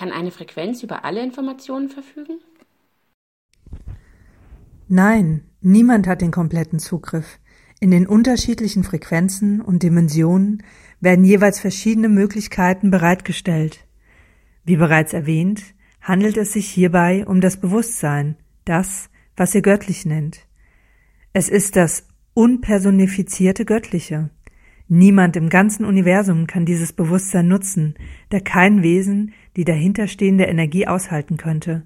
[0.00, 2.40] Kann eine Frequenz über alle Informationen verfügen?
[4.88, 7.38] Nein, niemand hat den kompletten Zugriff.
[7.80, 10.62] In den unterschiedlichen Frequenzen und Dimensionen
[11.00, 13.86] werden jeweils verschiedene Möglichkeiten bereitgestellt.
[14.64, 15.62] Wie bereits erwähnt,
[16.00, 20.46] handelt es sich hierbei um das Bewusstsein, das, was ihr göttlich nennt.
[21.34, 24.30] Es ist das unpersonifizierte Göttliche.
[24.88, 27.94] Niemand im ganzen Universum kann dieses Bewusstsein nutzen,
[28.30, 31.82] da kein Wesen die dahinterstehende Energie aushalten könnte.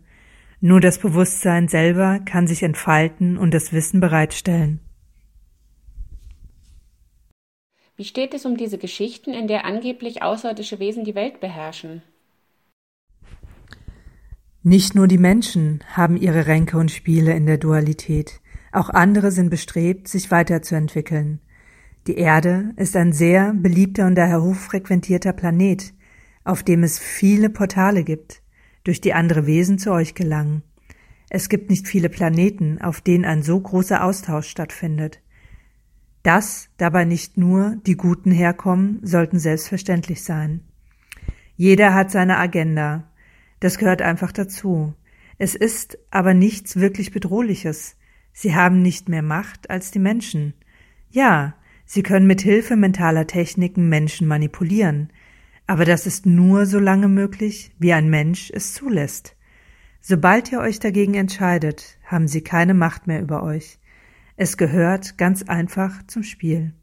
[0.60, 4.80] Nur das Bewusstsein selber kann sich entfalten und das Wissen bereitstellen.
[7.96, 12.02] Wie steht es um diese Geschichten, in der angeblich außerirdische Wesen die Welt beherrschen?
[14.62, 18.40] Nicht nur die Menschen haben ihre Ränke und Spiele in der Dualität,
[18.72, 21.40] auch andere sind bestrebt, sich weiterzuentwickeln.
[22.06, 25.94] Die Erde ist ein sehr beliebter und daher hochfrequentierter Planet,
[26.44, 28.42] auf dem es viele Portale gibt,
[28.84, 30.62] durch die andere Wesen zu euch gelangen.
[31.30, 35.20] Es gibt nicht viele Planeten, auf denen ein so großer Austausch stattfindet.
[36.22, 40.60] Dass dabei nicht nur die Guten herkommen, sollten selbstverständlich sein.
[41.56, 43.10] Jeder hat seine Agenda,
[43.60, 44.94] das gehört einfach dazu.
[45.38, 47.96] Es ist aber nichts wirklich Bedrohliches.
[48.32, 50.54] Sie haben nicht mehr Macht als die Menschen.
[51.10, 55.10] Ja, sie können mit Hilfe mentaler Techniken Menschen manipulieren,
[55.66, 59.36] aber das ist nur so lange möglich, wie ein Mensch es zulässt.
[60.00, 63.78] Sobald ihr euch dagegen entscheidet, haben sie keine Macht mehr über euch.
[64.36, 66.74] Es gehört ganz einfach zum Spiel.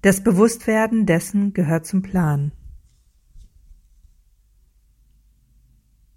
[0.00, 2.52] Das Bewusstwerden dessen gehört zum Plan.